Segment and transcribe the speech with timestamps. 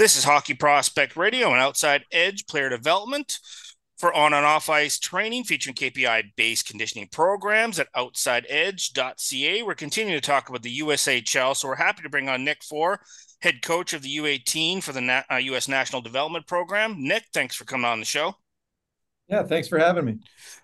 [0.00, 3.38] This is Hockey Prospect Radio and Outside Edge Player Development
[3.98, 9.62] for on and off ice training featuring KPI based conditioning programs at outsideedge.ca.
[9.62, 12.96] We're continuing to talk about the USHL, so we're happy to bring on Nick Fohr,
[13.42, 16.94] head coach of the U18 for the Na- uh, US National Development Program.
[16.96, 18.32] Nick, thanks for coming on the show.
[19.28, 20.16] Yeah, thanks for having me.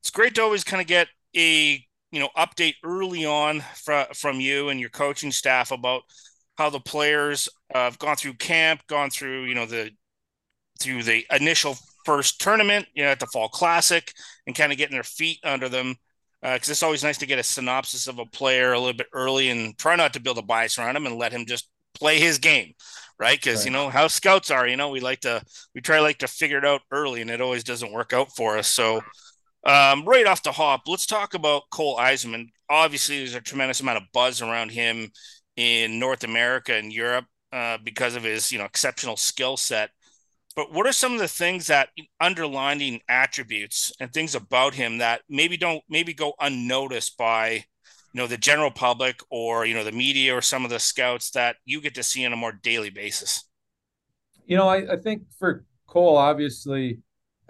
[0.00, 4.40] It's great to always kind of get a you know update early on from from
[4.40, 6.02] you and your coaching staff about
[6.56, 9.90] how the players uh, have gone through camp, gone through you know the
[10.80, 14.12] through the initial first tournament, you know, at the Fall Classic,
[14.46, 15.94] and kind of getting their feet under them.
[16.42, 19.06] Because uh, it's always nice to get a synopsis of a player a little bit
[19.12, 22.18] early and try not to build a bias around him and let him just play
[22.18, 22.72] his game,
[23.16, 23.38] right?
[23.38, 23.66] Because right.
[23.66, 24.66] you know how scouts are.
[24.66, 25.42] You know, we like to
[25.74, 28.58] we try like to figure it out early, and it always doesn't work out for
[28.58, 28.66] us.
[28.66, 29.02] So,
[29.64, 32.48] um, right off the hop, let's talk about Cole Eiserman.
[32.68, 35.12] Obviously, there's a tremendous amount of buzz around him
[35.56, 39.90] in North America and Europe uh, because of his you know exceptional skill set.
[40.54, 41.88] But what are some of the things that
[42.20, 47.64] underlining attributes and things about him that maybe don't maybe go unnoticed by
[48.12, 51.30] you know the general public or you know the media or some of the scouts
[51.30, 53.44] that you get to see on a more daily basis?
[54.46, 56.98] You know, I, I think for Cole, obviously,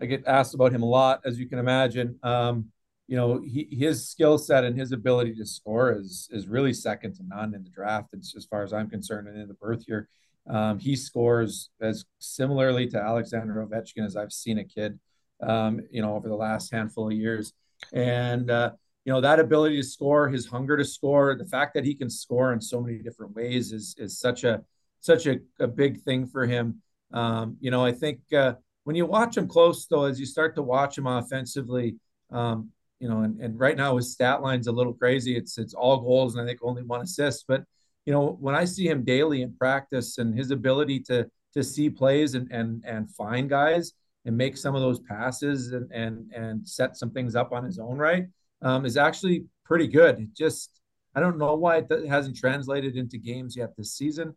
[0.00, 2.18] I get asked about him a lot, as you can imagine.
[2.22, 2.66] Um,
[3.08, 7.14] you know, he, his skill set and his ability to score is is really second
[7.14, 8.14] to none in the draft.
[8.18, 10.08] As, as far as I'm concerned, and in the birth year,
[10.48, 14.98] um, he scores as similarly to Alexander Ovechkin as I've seen a kid.
[15.40, 17.52] Um, you know, over the last handful of years,
[17.92, 18.70] and uh,
[19.04, 22.08] you know that ability to score, his hunger to score, the fact that he can
[22.08, 24.62] score in so many different ways is is such a
[25.00, 26.80] such a, a big thing for him.
[27.12, 30.54] Um, you know, I think uh, when you watch him close, though, as you start
[30.54, 31.96] to watch him offensively,
[32.30, 32.70] um,
[33.02, 35.36] you know, and, and right now his stat line's a little crazy.
[35.36, 37.46] It's it's all goals and I think only one assist.
[37.48, 37.64] But
[38.06, 41.90] you know, when I see him daily in practice and his ability to to see
[41.90, 43.92] plays and and and find guys
[44.24, 47.80] and make some of those passes and and and set some things up on his
[47.80, 48.26] own right
[48.62, 50.20] um, is actually pretty good.
[50.20, 50.80] It just
[51.16, 54.36] I don't know why it hasn't translated into games yet this season,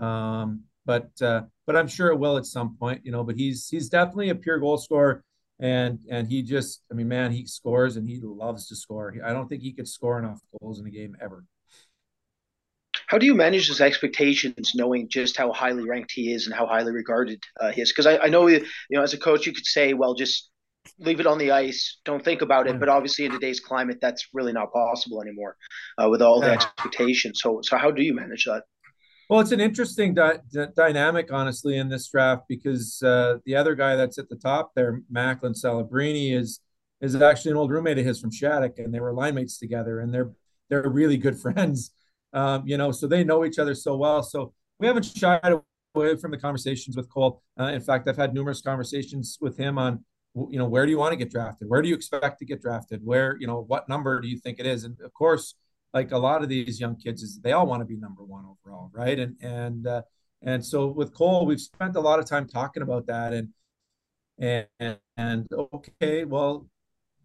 [0.00, 3.04] um, but uh, but I'm sure it will at some point.
[3.04, 5.22] You know, but he's he's definitely a pure goal scorer
[5.58, 9.14] and and he just i mean man he scores and he loves to score.
[9.24, 11.44] I don't think he could score enough goals in a game ever.
[13.06, 16.66] How do you manage his expectations knowing just how highly ranked he is and how
[16.66, 17.92] highly regarded uh, he is?
[17.92, 20.50] Because I, I know you know as a coach you could say well just
[21.00, 22.78] leave it on the ice don't think about it.
[22.78, 25.56] But obviously in today's climate that's really not possible anymore
[25.98, 27.40] uh, with all the expectations.
[27.42, 28.64] So so how do you manage that
[29.28, 30.38] well, it's an interesting di-
[30.76, 35.02] dynamic, honestly, in this draft because uh, the other guy that's at the top there,
[35.10, 36.60] Macklin Celebrini, is
[37.00, 40.00] is actually an old roommate of his from Shattuck, and they were line mates together,
[40.00, 40.30] and they're
[40.68, 41.90] they're really good friends,
[42.32, 44.22] um, you know, so they know each other so well.
[44.22, 45.60] So we haven't shied
[45.94, 47.42] away from the conversations with Cole.
[47.58, 50.04] Uh, in fact, I've had numerous conversations with him on,
[50.34, 51.68] you know, where do you want to get drafted?
[51.68, 53.00] Where do you expect to get drafted?
[53.04, 54.84] Where, you know, what number do you think it is?
[54.84, 55.54] And of course
[55.96, 58.44] like a lot of these young kids is they all want to be number one
[58.44, 59.18] overall, right?
[59.18, 60.02] And and uh,
[60.42, 63.48] and so with Cole, we've spent a lot of time talking about that, and
[64.38, 66.68] and and okay, well,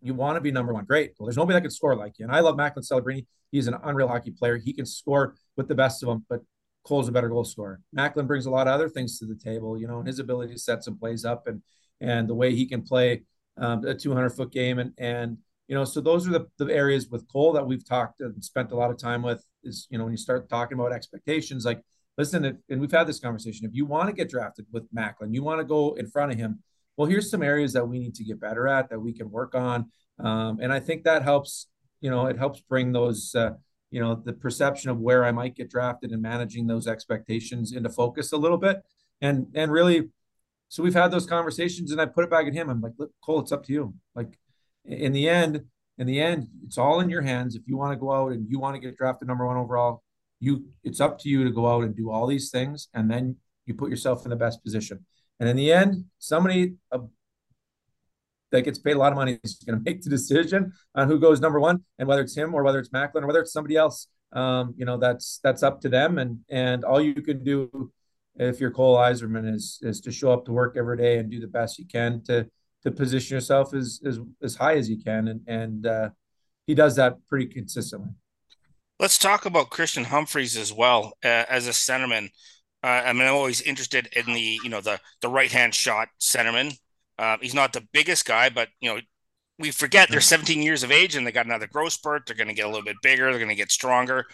[0.00, 1.14] you want to be number one, great.
[1.18, 3.26] Well, there's nobody that can score like you, and I love Macklin Celebrini.
[3.50, 4.56] He's an unreal hockey player.
[4.56, 6.40] He can score with the best of them, but
[6.84, 7.80] Cole's a better goal scorer.
[7.92, 10.52] Macklin brings a lot of other things to the table, you know, and his ability
[10.52, 11.60] to set some plays up and
[12.00, 13.24] and the way he can play
[13.56, 15.38] um, a 200 foot game and and
[15.70, 18.72] you know, so those are the, the areas with Cole that we've talked and spent
[18.72, 21.80] a lot of time with is, you know, when you start talking about expectations, like,
[22.18, 25.32] listen, if, and we've had this conversation, if you want to get drafted with Macklin,
[25.32, 26.58] you want to go in front of him,
[26.96, 29.54] well, here's some areas that we need to get better at that we can work
[29.54, 29.92] on.
[30.18, 31.68] Um, and I think that helps,
[32.00, 33.52] you know, it helps bring those, uh,
[33.92, 37.90] you know, the perception of where I might get drafted and managing those expectations into
[37.90, 38.78] focus a little bit.
[39.20, 40.08] And, and really,
[40.66, 42.68] so we've had those conversations and I put it back at him.
[42.68, 43.94] I'm like, look, Cole, it's up to you.
[44.16, 44.36] Like,
[44.84, 45.62] in the end,
[45.98, 47.54] in the end, it's all in your hands.
[47.54, 50.02] If you want to go out and you want to get drafted number one overall,
[50.40, 53.36] you it's up to you to go out and do all these things, and then
[53.66, 55.04] you put yourself in the best position.
[55.38, 57.00] And in the end, somebody uh,
[58.50, 61.18] that gets paid a lot of money is going to make the decision on who
[61.18, 63.76] goes number one, and whether it's him or whether it's Macklin or whether it's somebody
[63.76, 64.08] else.
[64.32, 67.92] Um, you know, that's that's up to them, and and all you can do
[68.36, 71.40] if you're Cole Eiserman is is to show up to work every day and do
[71.40, 72.48] the best you can to
[72.82, 76.10] to position yourself as as, as high as you can, and and uh,
[76.66, 78.10] he does that pretty consistently.
[78.98, 82.30] Let's talk about Christian Humphreys as well uh, as a centerman.
[82.82, 86.08] Uh, I mean, I'm always interested in the you know the the right hand shot
[86.20, 86.76] centerman.
[87.18, 89.00] Uh, he's not the biggest guy, but you know
[89.60, 92.24] we forget they're 17 years of age and they got another growth spurt.
[92.26, 93.30] They're going to get a little bit bigger.
[93.30, 94.24] They're going to get stronger.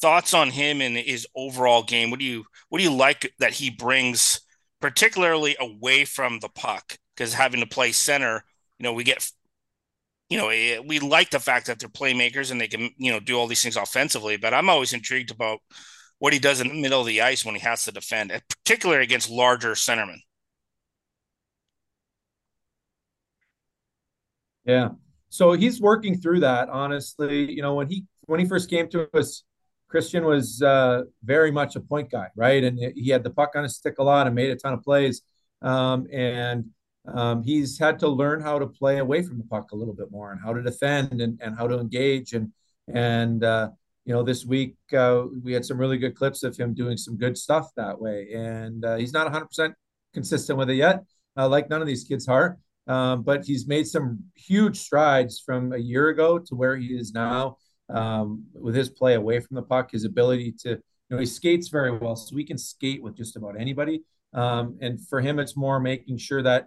[0.00, 2.10] Thoughts on him and his overall game?
[2.10, 4.40] What do you what do you like that he brings
[4.80, 8.44] particularly away from the puck, because having to play center,
[8.78, 9.28] you know, we get,
[10.28, 13.20] you know, eh, we like the fact that they're playmakers and they can, you know,
[13.20, 14.36] do all these things offensively.
[14.36, 15.60] But I'm always intrigued about
[16.18, 19.02] what he does in the middle of the ice when he has to defend, particularly
[19.02, 20.18] against larger centermen.
[24.64, 24.90] Yeah.
[25.28, 26.68] So he's working through that.
[26.68, 29.44] Honestly, you know, when he when he first came to us,
[29.88, 32.62] Christian was uh, very much a point guy, right?
[32.62, 34.82] And he had the puck on his stick a lot and made a ton of
[34.82, 35.22] plays.
[35.60, 36.66] Um, and
[37.06, 40.10] um, he's had to learn how to play away from the puck a little bit
[40.10, 42.32] more and how to defend and, and how to engage.
[42.32, 42.52] And
[42.92, 43.70] and uh,
[44.04, 47.16] you know, this week uh, we had some really good clips of him doing some
[47.16, 48.28] good stuff that way.
[48.34, 49.72] And uh, he's not 100%
[50.12, 51.04] consistent with it yet,
[51.36, 52.58] uh, like none of these kids are.
[52.88, 57.12] Um, but he's made some huge strides from a year ago to where he is
[57.12, 57.56] now
[57.88, 61.68] um, with his play away from the puck, his ability to, you know, he skates
[61.68, 64.02] very well, so we can skate with just about anybody.
[64.34, 66.66] Um, and for him, it's more making sure that,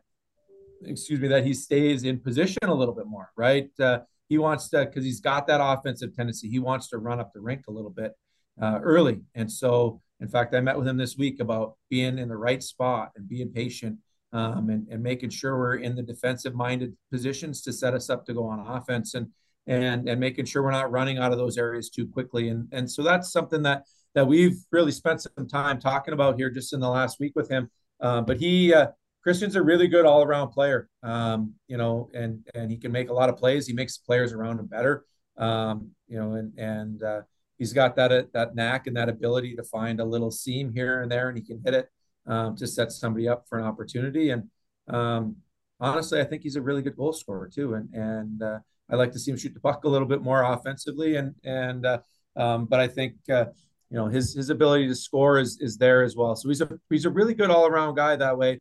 [0.86, 3.70] excuse me, that he stays in position a little bit more, right?
[3.80, 4.00] Uh,
[4.30, 7.42] he wants to, because he's got that offensive tendency, he wants to run up the
[7.42, 8.14] rink a little bit
[8.62, 9.22] uh, early.
[9.36, 12.64] And so, in fact, I met with him this week about being in the right
[12.64, 14.00] spot and being patient
[14.34, 18.26] um, and, and making sure we're in the defensive minded positions to set us up
[18.26, 19.14] to go on offense.
[19.14, 19.28] And
[19.68, 22.50] and and making sure we're not running out of those areas too quickly.
[22.50, 23.84] And and so that's something that
[24.14, 27.50] that we've really spent some time talking about here just in the last week with
[27.50, 27.70] him.
[28.00, 28.88] Uh, but he uh,
[29.26, 33.10] Christian's a really good all around player, um, you know, and and he can make
[33.10, 33.66] a lot of plays.
[33.66, 35.04] He makes players around him better,
[35.38, 37.22] um, you know, and and uh,
[37.58, 41.02] he's got that uh, that knack and that ability to find a little seam here
[41.02, 41.90] and there, and he can hit it
[42.28, 44.30] um, to set somebody up for an opportunity.
[44.30, 44.44] And
[44.90, 45.38] um,
[45.80, 47.74] honestly, I think he's a really good goal scorer too.
[47.74, 48.60] And and uh,
[48.92, 51.84] I like to see him shoot the puck a little bit more offensively, and and
[51.84, 51.98] uh,
[52.36, 53.46] um, but I think uh,
[53.90, 56.36] you know his his ability to score is is there as well.
[56.36, 58.60] So he's a he's a really good all around guy that way.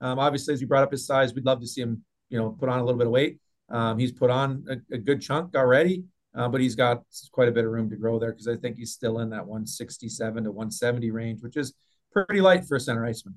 [0.00, 2.50] Um, obviously, as you brought up his size, we'd love to see him you know
[2.50, 3.38] put on a little bit of weight.
[3.70, 6.04] Um, he's put on a, a good chunk already,
[6.34, 7.02] uh, but he's got
[7.32, 9.46] quite a bit of room to grow there because I think he's still in that
[9.46, 11.74] 167 to 170 range, which is
[12.12, 13.34] pretty light for a center iceman.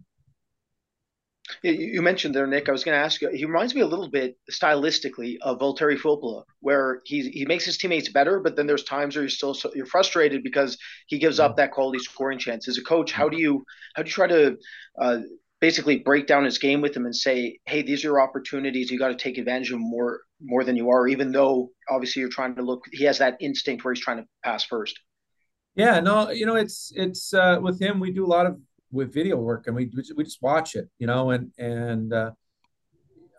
[1.64, 2.70] You mentioned there, Nick.
[2.70, 3.30] I was going to ask you.
[3.30, 7.78] He reminds me a little bit stylistically of Valtteri Filppula, where he he makes his
[7.78, 11.40] teammates better, but then there's times where you're still so, you're frustrated because he gives
[11.40, 12.68] up that quality scoring chance.
[12.68, 13.66] As a coach, how do you
[13.96, 14.58] how do you try to
[15.00, 15.20] uh,
[15.62, 18.90] basically break down his game with him and say, hey, these are your opportunities.
[18.92, 22.30] You got to take advantage of more more than you are, even though obviously you're
[22.30, 22.84] trying to look.
[22.92, 25.00] He has that instinct where he's trying to pass first.
[25.76, 28.00] Yeah, no, you know, it's it's uh, with him.
[28.00, 28.60] We do a lot of
[28.92, 32.32] with video work and we we just watch it, you know, and and uh,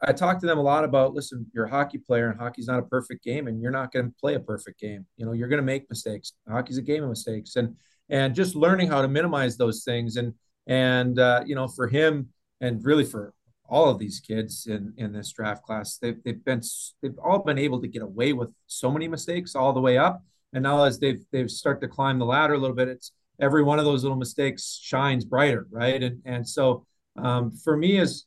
[0.02, 2.78] I talk to them a lot about listen, you're a hockey player and hockey's not
[2.78, 5.06] a perfect game and you're not going to play a perfect game.
[5.16, 6.32] You know, you're going to make mistakes.
[6.48, 7.76] Hockey's a game of mistakes and
[8.08, 10.34] and just learning how to minimize those things and
[10.66, 12.28] and uh, you know, for him
[12.60, 13.34] and really for
[13.68, 16.62] all of these kids in in this draft class, they've they've been
[17.02, 20.22] they've all been able to get away with so many mistakes all the way up.
[20.52, 23.62] And now as they've they've start to climb the ladder a little bit, it's every
[23.62, 26.02] one of those little mistakes shines brighter, right?
[26.02, 26.86] And and so
[27.16, 28.24] um, for me, as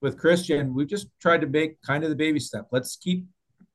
[0.00, 2.68] with Christian, we've just tried to make kind of the baby step.
[2.70, 3.24] Let's keep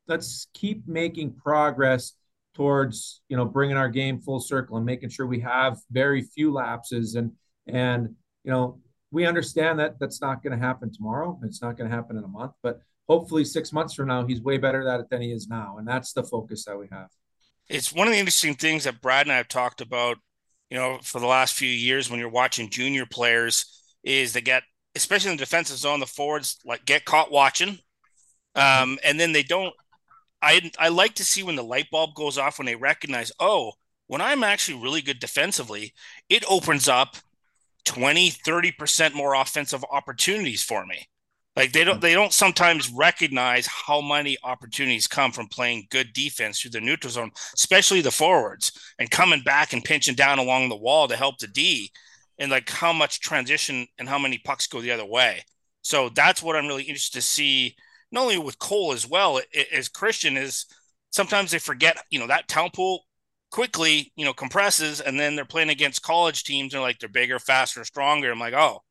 [0.07, 2.13] let's keep making progress
[2.55, 6.51] towards you know bringing our game full circle and making sure we have very few
[6.51, 7.31] lapses and
[7.69, 8.79] and you know
[9.11, 11.39] we understand that that's not going to happen tomorrow.
[11.43, 14.41] It's not going to happen in a month but hopefully six months from now he's
[14.41, 15.77] way better at it than he is now.
[15.77, 17.09] And that's the focus that we have.
[17.67, 20.17] It's one of the interesting things that brad and i have talked about
[20.69, 24.63] you know, for the last few years when you're watching junior players is they get,
[24.95, 27.79] especially in the defensive zone, the forwards like get caught watching.
[28.55, 29.73] Um, and then they don't,
[30.41, 33.73] I, I like to see when the light bulb goes off when they recognize, oh,
[34.07, 35.93] when I'm actually really good defensively,
[36.29, 37.17] it opens up
[37.85, 41.07] 20, 30% more offensive opportunities for me.
[41.55, 42.01] Like they don't hmm.
[42.01, 47.11] they don't sometimes recognize how many opportunities come from playing good defense through the neutral
[47.11, 51.37] zone, especially the forwards, and coming back and pinching down along the wall to help
[51.39, 51.91] the D,
[52.37, 55.43] and like how much transition and how many pucks go the other way.
[55.81, 57.75] So that's what I'm really interested to see,
[58.11, 59.41] not only with Cole as well
[59.73, 60.65] as Christian is.
[61.11, 63.03] Sometimes they forget, you know, that talent pool
[63.51, 66.73] quickly, you know, compresses, and then they're playing against college teams.
[66.73, 68.31] And like they're bigger, faster, stronger.
[68.31, 68.81] I'm like, oh,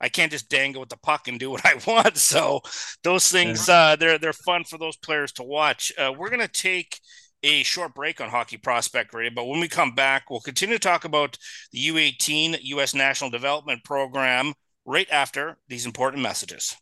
[0.00, 2.16] I can't just dangle with the puck and do what I want.
[2.16, 2.60] So
[3.02, 5.92] those things, uh, they're they're fun for those players to watch.
[5.98, 7.00] Uh, we're gonna take
[7.42, 10.80] a short break on Hockey Prospect Radio, but when we come back, we'll continue to
[10.80, 11.38] talk about
[11.70, 12.94] the U18 U.S.
[12.94, 14.54] National Development Program
[14.84, 16.76] right after these important messages.